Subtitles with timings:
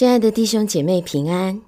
[0.00, 1.60] 亲爱的弟兄姐妹平安，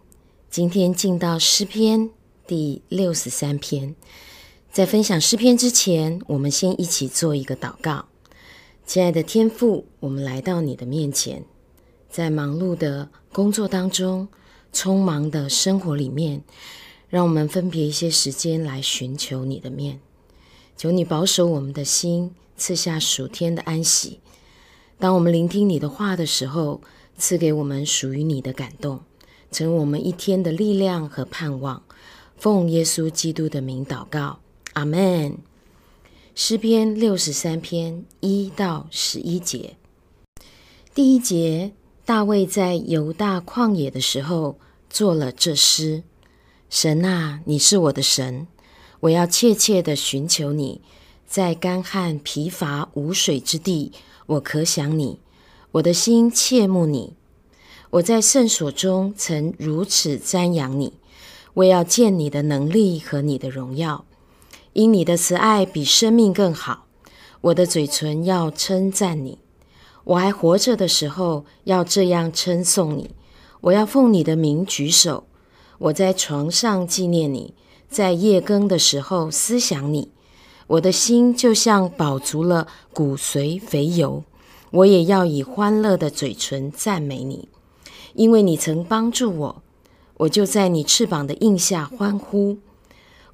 [0.49, 2.09] 今天进到诗篇
[2.47, 3.95] 第六十三篇。
[4.71, 8.07] 在分享诗篇之前，我们先一起做一个祷告。
[8.87, 11.45] 亲爱的天父，我们来到你的面前，
[12.09, 14.29] 在忙碌的工作当中，
[14.73, 16.43] 匆忙的生活里面，
[17.11, 20.01] 让我们分别一些时间来寻求你的面。
[20.75, 24.21] 求你保守我们的心，赐下属天的安息。
[24.99, 26.81] 当我们聆听你的话的时候，
[27.17, 29.01] 赐给我们属于你的感动，
[29.51, 31.83] 成为我们一天的力量和盼望。
[32.37, 34.41] 奉耶稣基督的名祷告，
[34.73, 35.39] 阿门。
[36.35, 39.77] 诗篇六十三篇一到十一节。
[40.95, 41.73] 第一节，
[42.05, 44.59] 大卫在犹大旷野的时候
[44.91, 46.03] 做了这诗：
[46.69, 48.47] 神啊，你是我的神，
[49.01, 50.81] 我要切切的寻求你，
[51.27, 53.93] 在干旱疲乏无水之地，
[54.27, 55.21] 我可想你。
[55.73, 57.15] 我的心切慕你，
[57.89, 60.93] 我在圣所中曾如此瞻仰你，
[61.55, 64.05] 为要见你的能力和你的荣耀。
[64.75, 66.87] 因你的慈爱比生命更好，
[67.41, 69.39] 我的嘴唇要称赞你。
[70.05, 73.11] 我还活着的时候要这样称颂你，
[73.63, 75.25] 我要奉你的名举手。
[75.79, 77.55] 我在床上纪念你，
[77.89, 80.11] 在夜更的时候思想你。
[80.67, 84.23] 我的心就像饱足了骨髓肥油。
[84.73, 87.49] 我也要以欢乐的嘴唇赞美你，
[88.15, 89.63] 因为你曾帮助我，
[90.17, 92.57] 我就在你翅膀的荫下欢呼。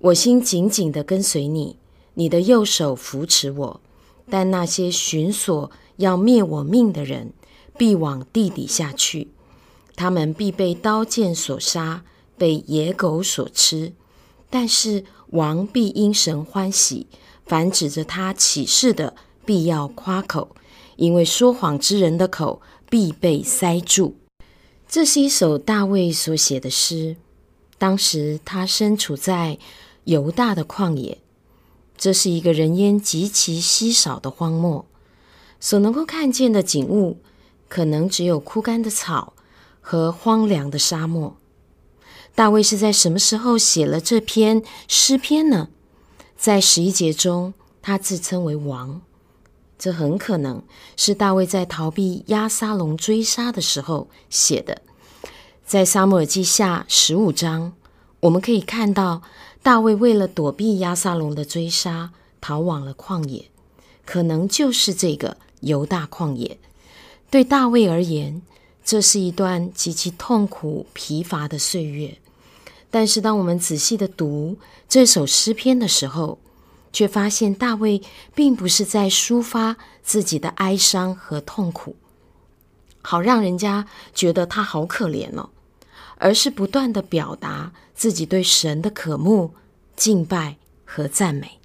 [0.00, 1.76] 我心紧紧地跟随你，
[2.14, 3.80] 你的右手扶持我。
[4.28, 7.32] 但那些寻索要灭我命的人，
[7.78, 9.28] 必往地底下去，
[9.94, 12.02] 他们必被刀剑所杀，
[12.36, 13.92] 被野狗所吃。
[14.50, 17.06] 但是王必因神欢喜，
[17.46, 19.14] 凡指着他起誓的，
[19.46, 20.56] 必要夸口。
[20.98, 22.60] 因为说谎之人的口
[22.90, 24.16] 必被塞住。
[24.88, 27.16] 这是一首大卫所写的诗。
[27.78, 29.58] 当时他身处在
[30.04, 31.18] 犹大的旷野，
[31.96, 34.86] 这是一个人烟极其稀少的荒漠，
[35.60, 37.18] 所能够看见的景物，
[37.68, 39.34] 可能只有枯干的草
[39.80, 41.36] 和荒凉的沙漠。
[42.34, 45.68] 大卫是在什么时候写了这篇诗篇呢？
[46.36, 49.02] 在十一节中，他自称为王。
[49.78, 50.62] 这很可能
[50.96, 54.82] 是大卫在逃避押沙龙追杀的时候写的。
[55.64, 57.74] 在撒母耳记下十五章，
[58.20, 59.22] 我们可以看到
[59.62, 63.50] 大卫为了躲避押沙龙的追杀，逃往了旷野，
[64.04, 66.58] 可能就是这个犹大旷野。
[67.30, 68.40] 对大卫而言，
[68.84, 72.18] 这是一段极其痛苦、疲乏的岁月。
[72.90, 74.56] 但是，当我们仔细地读
[74.88, 76.38] 这首诗篇的时候，
[76.98, 78.02] 却发现大卫
[78.34, 81.94] 并不是在抒发自己的哀伤和痛苦，
[83.02, 85.50] 好让人家觉得他好可怜哦，
[86.16, 89.54] 而是不断的表达自己对神的渴慕、
[89.94, 91.60] 敬拜和赞美。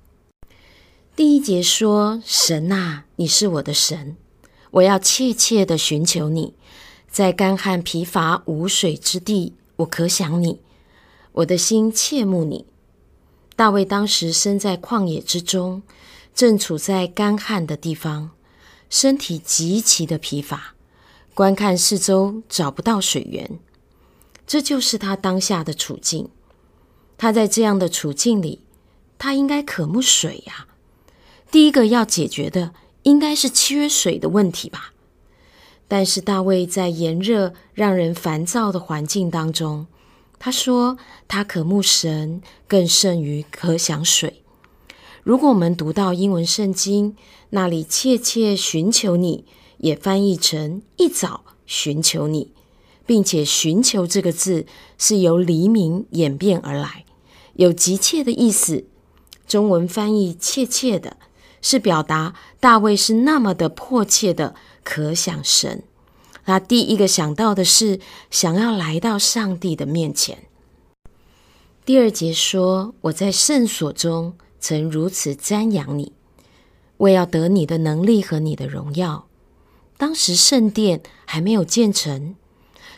[1.15, 4.15] 第一节说：“神啊，你是我的神，
[4.69, 6.53] 我要切切的寻求你，
[7.09, 10.59] 在干旱疲乏无水之地，我可想你，
[11.31, 12.67] 我的心切慕你。”
[13.55, 15.83] 大卫当时身在旷野之中，
[16.33, 18.31] 正处在干旱的地方，
[18.89, 20.73] 身体极其的疲乏，
[21.35, 23.59] 观看四周找不到水源，
[24.47, 26.29] 这就是他当下的处境。
[27.17, 28.61] 他在这样的处境里，
[29.19, 30.67] 他应该渴慕水呀。
[31.51, 34.93] 第一个要解决的应该是缺水的问题吧。
[35.87, 39.85] 但是大卫在炎热、让人烦躁的环境当中。
[40.45, 44.43] 他说：“他渴慕神，更胜于渴想水。”
[45.23, 47.15] 如果我们读到英文圣经，
[47.51, 49.45] 那里“切切寻求你”
[49.79, 52.51] 也翻译成“一早寻求你”，
[53.07, 54.65] 并且“寻求”这个字
[54.97, 57.05] 是由黎明演变而来，
[57.53, 58.83] 有急切的意思。
[59.47, 61.15] 中文翻译“切切的”，
[61.63, 65.83] 是表达大卫是那么的迫切的渴想神。
[66.45, 67.99] 他第一个想到的是
[68.29, 70.39] 想要来到上帝的面前。
[71.85, 76.11] 第二节说：“我在圣所中曾如此瞻仰你，
[76.97, 79.27] 为要得你的能力和你的荣耀。”
[79.97, 82.35] 当时圣殿还没有建成，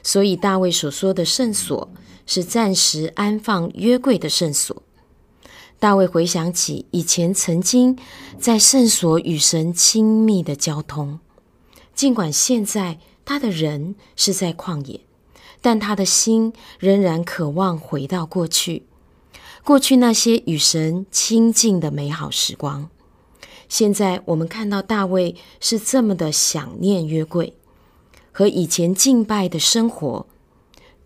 [0.01, 1.89] 所以大卫所说的圣所
[2.25, 4.81] 是暂时安放约柜的圣所。
[5.77, 7.95] 大卫回想起以前曾经
[8.39, 11.19] 在圣所与神亲密的交通，
[11.93, 12.97] 尽管现在。
[13.25, 15.01] 他的人是在旷野，
[15.61, 18.83] 但他的心仍然渴望回到过去，
[19.63, 22.89] 过去那些与神亲近的美好时光。
[23.67, 27.55] 现在我们看到大卫是这么的想念约柜，
[28.31, 30.27] 和以前敬拜的生活，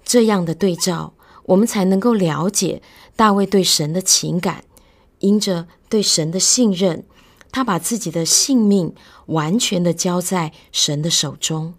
[0.03, 1.13] 这样的对照，
[1.45, 2.81] 我们才能够了解
[3.15, 4.65] 大卫对神的情感。
[5.19, 7.05] 因着对神的信任，
[7.51, 8.93] 他把自己的性命
[9.27, 11.75] 完全的交在神的手中。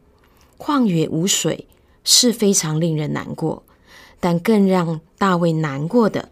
[0.60, 1.66] 旷野无水
[2.04, 3.62] 是非常令人难过，
[4.20, 6.28] 但更让大卫难过的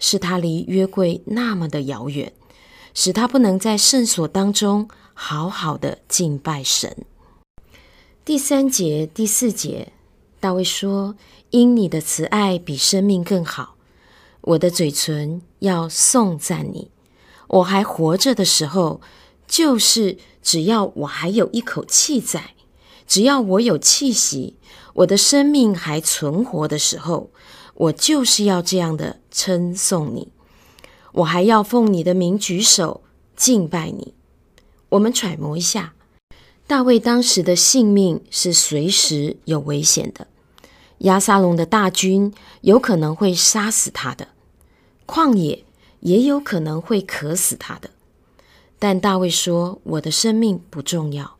[0.00, 2.32] 是，他离约柜那么的遥远，
[2.92, 7.04] 使他不能在圣所当中好好的敬拜神。
[8.24, 9.92] 第三节、第四节，
[10.40, 11.14] 大卫说
[11.50, 13.76] ：“因你的慈爱比生命更好，
[14.40, 16.90] 我的嘴唇要颂赞你。
[17.46, 19.00] 我还活着的时候，
[19.46, 22.54] 就是只要我还有一口气在，
[23.08, 24.54] 只要我有气息，
[24.92, 27.30] 我的生命还存活的时候，
[27.74, 30.28] 我就是要这样的称颂你。
[31.12, 33.02] 我还要奉你的名举手
[33.34, 34.14] 敬拜你。”
[34.90, 35.94] 我们揣摩一下。
[36.66, 40.26] 大卫当时的性命是随时有危险的，
[40.98, 44.28] 押沙龙的大军有可能会杀死他的，
[45.06, 45.64] 旷野
[46.00, 47.88] 也有可能会渴死他的。
[48.78, 51.37] 但大卫说：“我的生命不重要，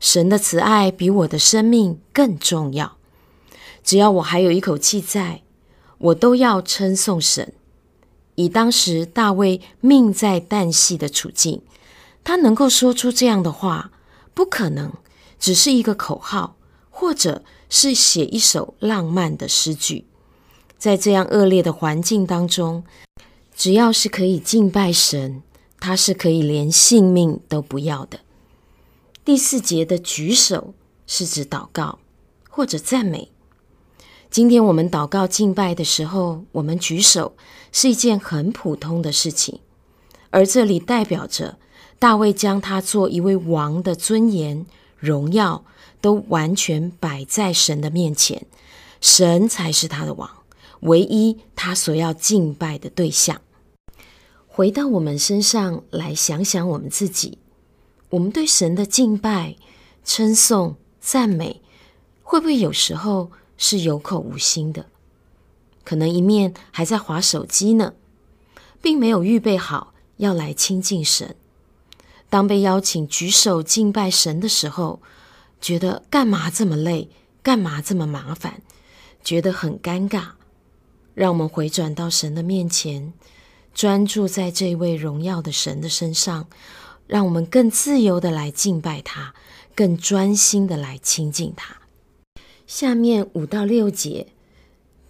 [0.00, 2.96] 神的慈爱比我的生命更重要。
[3.84, 5.42] 只要我还有一口气在，
[5.98, 7.52] 我都要称颂神。”
[8.34, 11.62] 以当时大卫命在旦夕的处境，
[12.24, 13.92] 他能够说出这样的话。
[14.32, 14.92] 不可能
[15.38, 16.56] 只是一个口号，
[16.88, 20.06] 或者是写一首浪漫的诗句。
[20.78, 22.84] 在这样恶劣的环境当中，
[23.54, 25.42] 只要是可以敬拜神，
[25.78, 28.20] 他是可以连性命都不要的。
[29.30, 30.74] 第四节的举手
[31.06, 32.00] 是指祷告
[32.48, 33.30] 或者赞美。
[34.28, 37.36] 今天我们祷告敬拜的时候，我们举手
[37.70, 39.60] 是一件很普通的事情，
[40.30, 41.58] 而这里代表着。
[42.00, 44.66] 大卫将他做一位王的尊严、
[44.98, 45.64] 荣耀
[46.00, 48.44] 都完全摆在神的面前，
[49.00, 50.28] 神才是他的王，
[50.80, 53.40] 唯一他所要敬拜的对象。
[54.48, 57.38] 回到我们身上来想想我们自己，
[58.10, 59.56] 我们对神的敬拜、
[60.04, 61.60] 称颂、赞美，
[62.22, 64.86] 会不会有时候是有口无心的？
[65.84, 67.94] 可能一面还在滑手机呢，
[68.80, 71.34] 并没有预备好要来亲近神。
[72.28, 75.00] 当被邀请举手敬拜神的时候，
[75.60, 77.08] 觉得干嘛这么累，
[77.42, 78.62] 干嘛这么麻烦，
[79.24, 80.28] 觉得很尴尬。
[81.14, 83.12] 让我们回转到神的面前，
[83.74, 86.46] 专注在这位荣耀的神的身上，
[87.10, 89.34] 让我们更自由的来敬拜他，
[89.74, 91.78] 更专心的来亲近他。
[92.68, 94.28] 下面五到六节，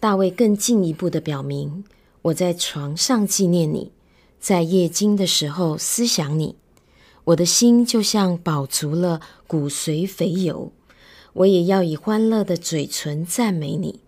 [0.00, 1.84] 大卫更进一步的表明：
[2.22, 3.92] 我在床上纪念你，
[4.40, 6.56] 在夜惊的时候思想你。
[7.24, 10.72] 我的心就像饱足了骨髓肥油，
[11.34, 14.00] 我也要以欢乐的嘴唇赞美你。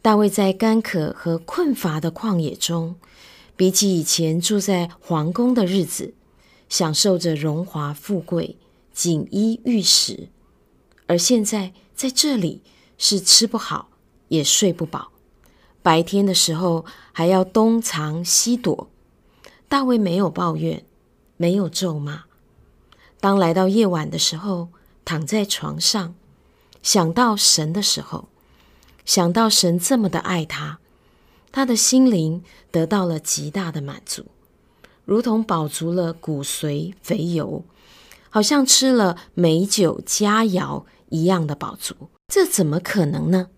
[0.00, 2.96] 大卫在干渴和困乏的旷野中，
[3.54, 6.14] 比起以前住在皇宫的日子，
[6.72, 8.56] 享受着荣华富贵、
[8.94, 10.30] 锦衣玉食，
[11.06, 12.62] 而现在在这里
[12.96, 13.90] 是吃不好
[14.28, 15.12] 也睡不饱，
[15.82, 18.88] 白天的时候还要东藏西躲。
[19.68, 20.86] 大卫没有抱怨。
[21.36, 22.24] 没有咒骂。
[23.20, 24.68] 当来到夜晚的时候，
[25.04, 26.14] 躺在床上，
[26.82, 28.28] 想到神的时候，
[29.04, 30.78] 想到神这么的爱他，
[31.50, 34.26] 他的心灵得到了极大的满足，
[35.04, 37.64] 如同饱足了骨髓肥油，
[38.30, 41.94] 好像吃了美酒佳肴一样的饱足。
[42.28, 43.48] 这怎么可能呢？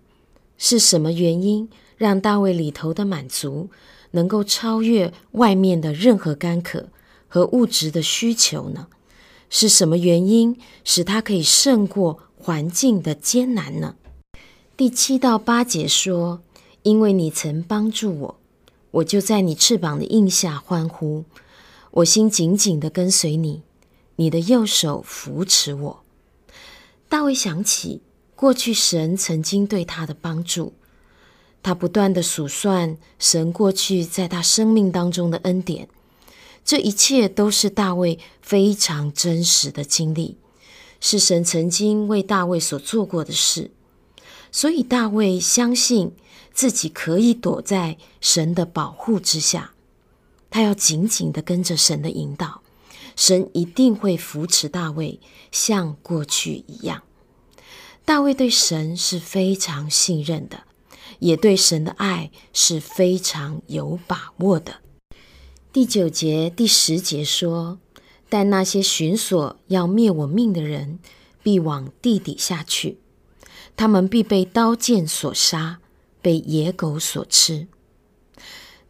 [0.56, 3.70] 是什么原因让大卫里头的满足
[4.12, 6.88] 能够超越外面的任何干渴？
[7.28, 8.86] 和物质的需求呢？
[9.50, 13.96] 是什么原因使他可以胜过环境的艰难呢？
[14.76, 16.40] 第七到八节说
[16.82, 18.40] ：“因为你曾帮助我，
[18.94, 21.24] 我就在你翅膀的荫下欢呼，
[21.90, 23.62] 我心紧紧地跟随你，
[24.16, 26.04] 你的右手扶持我。”
[27.08, 28.02] 大卫想起
[28.36, 30.74] 过去神曾经对他的帮助，
[31.60, 35.88] 他不断地数算神过去在他生命当中的恩典。
[36.64, 40.38] 这一切都是大卫非常真实的经历，
[41.00, 43.72] 是神曾经为大卫所做过的事，
[44.52, 46.12] 所以大卫相信
[46.54, 49.72] 自己可以躲在神的保护之下，
[50.48, 52.62] 他要紧紧的跟着神的引导，
[53.16, 55.18] 神一定会扶持大卫，
[55.50, 57.02] 像过去一样。
[58.04, 60.64] 大卫对神是非常信任的，
[61.18, 64.76] 也对神的爱是非常有把握的。
[65.72, 67.80] 第九节、第十节说
[68.28, 71.00] ：“但那些寻索要灭我命的人，
[71.42, 72.98] 必往地底下去。
[73.74, 75.80] 他们必被刀剑所杀，
[76.24, 77.66] 被野狗所吃。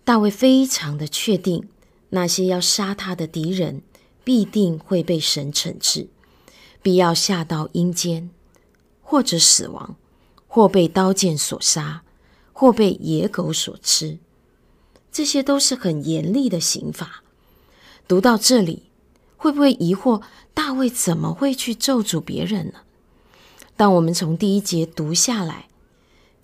[0.04, 1.68] 大卫非常的确定，
[2.10, 3.82] 那些要杀他的敌人
[4.22, 6.06] 必定会被神惩治，
[6.80, 8.30] 必要下到阴间，
[9.02, 9.96] 或者死亡，
[10.46, 12.04] 或被刀剑所杀，
[12.52, 14.18] 或被野狗所吃。
[15.10, 17.24] 这些都是很严厉的刑罚。
[18.06, 18.84] 读到这里，
[19.36, 20.22] 会不会疑惑
[20.54, 22.82] 大卫怎么会去咒诅别人呢？
[23.76, 25.66] 当我们从第一节读下来，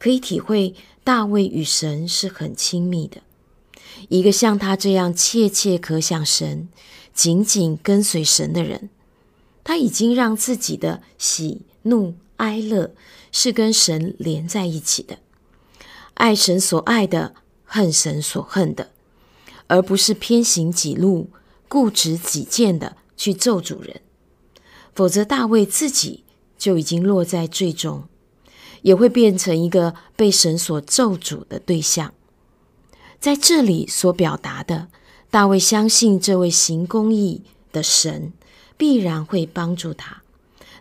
[0.01, 3.21] 可以体会大卫与神是很亲密的。
[4.09, 6.69] 一个像他这样切切可想神、
[7.15, 8.91] 紧紧跟随神的人，
[9.63, 12.93] 他已经让自己的喜怒哀乐
[13.31, 15.19] 是跟神连在一起的，
[16.15, 17.37] 爱神所爱的。
[17.73, 18.91] 恨神所恨的，
[19.69, 21.31] 而不是偏行己路、
[21.69, 24.01] 固执己见的去咒主人。
[24.93, 26.25] 否则，大卫自己
[26.59, 28.09] 就已经落在罪中，
[28.83, 32.13] 也会变成一个被神所咒诅的对象。
[33.19, 34.89] 在这里所表达的，
[35.31, 38.33] 大卫相信这位行公义的神
[38.77, 40.23] 必然会帮助他，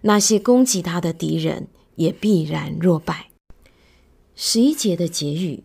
[0.01, 3.29] 那些攻击他的敌人也必然落败。
[4.35, 5.63] 十一节的结语。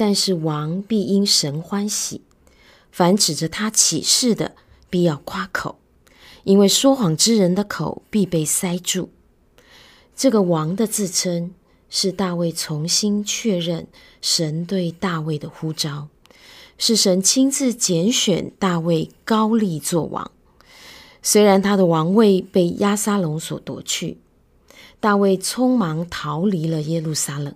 [0.00, 2.22] 但是王必因神欢喜，
[2.92, 4.54] 凡指着他起誓的，
[4.88, 5.80] 必要夸口，
[6.44, 9.10] 因为说谎之人的口必被塞住。
[10.14, 11.50] 这个王的自称
[11.90, 13.86] 是大卫重新确认
[14.20, 16.08] 神对大卫的呼召，
[16.76, 20.30] 是神亲自拣选大卫高立作王。
[21.22, 24.18] 虽然他的王位被押沙龙所夺去，
[25.00, 27.54] 大卫匆忙逃离了耶路撒冷，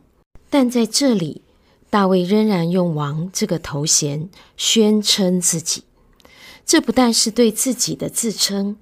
[0.50, 1.42] 但在这里。
[1.90, 5.84] 大卫仍然用王这个头衔宣称自己，
[6.64, 8.78] 这不但是对自己的自称，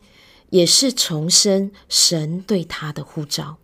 [0.51, 3.57] 也是重申神对他的呼召。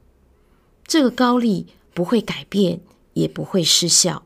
[0.86, 2.80] 这个高利不会改变，
[3.14, 4.22] 也不会失效。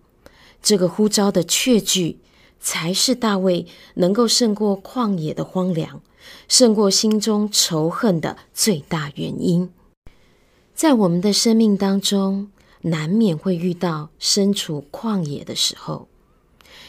[0.63, 2.19] 这个呼召的确据，
[2.61, 6.03] 才是大卫能够胜过旷野的荒凉，
[6.49, 9.71] 胜过心中仇恨的最大原因。
[10.75, 12.51] 在我们的生命当中，
[12.83, 16.09] 难免会遇到身处旷野的时候，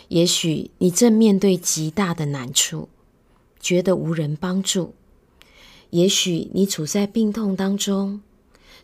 [0.10, 2.90] 也许你正面对极大的难处，
[3.60, 4.94] 觉得无人帮助；
[5.92, 8.22] 也许你处在病痛当中，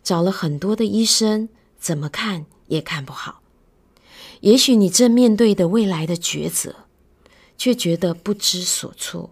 [0.02, 3.40] 找了很多的医生，怎么看也看不好；
[4.40, 6.86] 也许你正面对的未来的抉择，
[7.56, 9.30] 却觉得不知所措；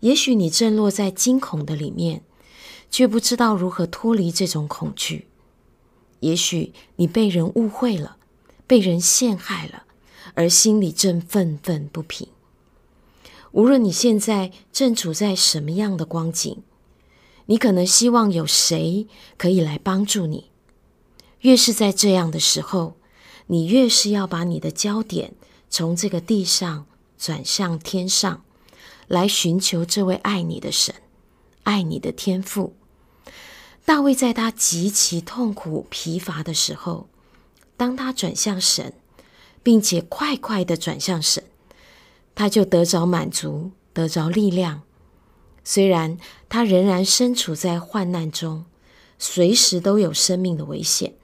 [0.00, 2.22] 也许你正落在惊恐的里面，
[2.90, 5.26] 却不知道如何脱离这种恐惧。
[6.20, 8.16] 也许你被人误会了，
[8.66, 9.84] 被人陷害了，
[10.34, 12.28] 而心里正愤愤不平。
[13.52, 16.62] 无论你现在正处在什么样的光景，
[17.52, 19.06] 你可能希望有谁
[19.36, 20.50] 可以来帮助你。
[21.40, 22.96] 越是在这样的时候，
[23.48, 25.34] 你越是要把你的焦点
[25.68, 26.86] 从这个地上
[27.18, 28.42] 转向天上，
[29.06, 30.94] 来寻求这位爱你的神，
[31.64, 32.74] 爱你的天父。
[33.84, 37.10] 大卫在他极其痛苦疲乏的时候，
[37.76, 38.94] 当他转向神，
[39.62, 41.44] 并且快快地转向神，
[42.34, 44.84] 他就得着满足，得着力量。
[45.64, 48.64] 虽然他仍然身处在患难中，
[49.18, 51.14] 随时都有生命的危险，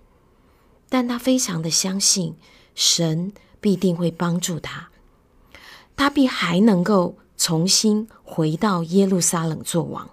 [0.88, 2.36] 但他非常的相信
[2.74, 4.90] 神必定会帮助他，
[5.96, 10.10] 他必还能够重新回到耶路撒冷作王。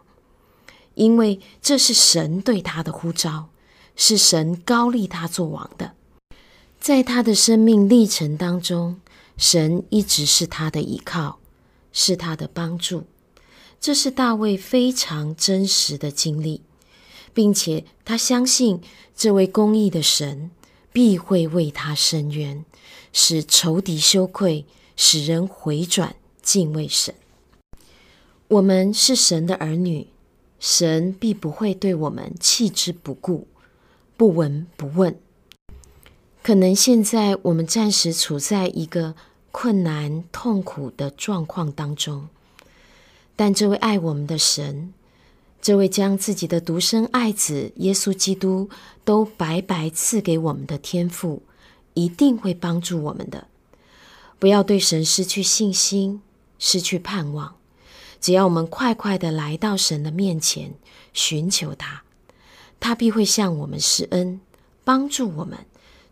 [0.95, 3.49] 因为这是神对他的呼召，
[3.95, 5.93] 是神高立他做王的。
[6.79, 9.01] 在他的生命历程当中，
[9.37, 11.39] 神一直是他的依靠，
[11.91, 13.03] 是他的帮助。
[13.79, 16.61] 这是大卫非常真实的经历，
[17.33, 18.81] 并且他相信
[19.15, 20.51] 这位公义的神
[20.91, 22.65] 必会为他伸冤，
[23.13, 24.65] 使仇敌羞愧，
[24.95, 27.13] 使人回转敬畏神。
[28.47, 30.07] 我们是神的儿女。
[30.57, 33.45] 神必不会对我们弃之不顾、
[34.17, 35.19] 不闻不问。
[36.41, 39.15] 可能现在我们暂时处在一个
[39.51, 42.29] 困难、痛苦的状况当中，
[43.35, 44.93] 但这位爱我们的神，
[45.61, 48.69] 这位将自己的独生爱子耶稣基督
[49.03, 51.41] 都白白赐给我们的天父，
[51.93, 53.47] 一定会帮助我们的。
[54.37, 56.21] 不要对神失去信心，
[56.59, 57.55] 失去盼望。
[58.21, 60.73] 只要我们快快的来到神的面前，
[61.13, 62.03] 寻求他，
[62.79, 64.39] 他必会向我们施恩，
[64.83, 65.59] 帮助我们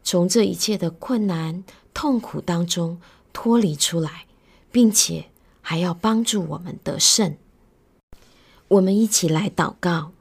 [0.04, 1.64] 从这一切的困难、
[1.94, 3.00] 痛苦当中
[3.32, 4.26] 脱离出来，
[4.72, 5.26] 并且
[5.64, 7.36] 还要帮助我们得胜。
[8.68, 10.12] 我们一起来祷告，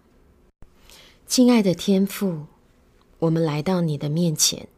[1.26, 2.46] 亲爱的天父，
[3.18, 4.68] 我们来到你的面前，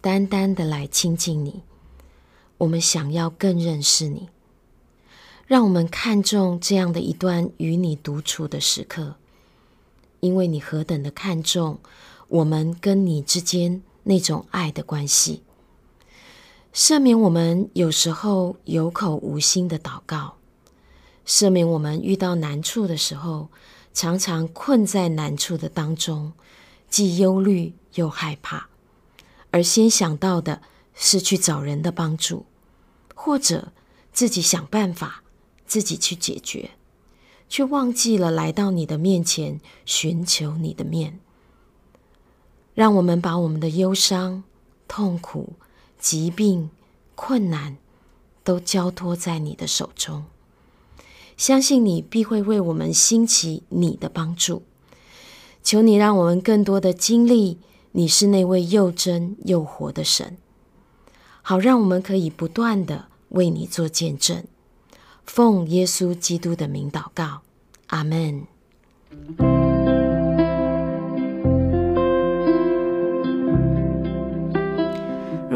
[0.00, 1.62] 单单的来亲近你。
[2.58, 4.28] 我们想要更认识你，
[5.46, 9.14] 让我们看重这样的一段与你独处的时刻，
[10.20, 11.78] 因为你何等的看重
[12.26, 15.42] 我们跟你之间那种爱的关系。
[16.78, 20.36] 赦免我们有时候有口无心的祷告，
[21.26, 23.48] 赦免我们遇到难处的时候，
[23.92, 26.34] 常常困在难处的当中，
[26.88, 28.68] 既忧虑又害怕，
[29.50, 30.62] 而先想到的
[30.94, 32.46] 是去找人的帮助。
[33.12, 33.72] 或者
[34.12, 35.24] 自己想办法，
[35.66, 36.70] 自己去解决，
[37.48, 41.18] 却忘记了来到你的面前寻求你的面。
[42.74, 44.44] 让我们把我们的忧伤、
[44.86, 45.54] 痛苦、
[45.98, 46.70] 疾病、
[47.14, 47.76] 困难
[48.44, 50.24] 都交托在你的手中，
[51.36, 54.62] 相信你必会为我们兴起你的帮助。
[55.62, 57.58] 求你让我们更多的经历，
[57.92, 60.38] 你是那位又真又活的神。
[61.42, 64.44] 好，让我们可以不断地为你做见证，
[65.24, 67.42] 奉耶稣基督的名祷告，
[67.88, 68.46] 阿门。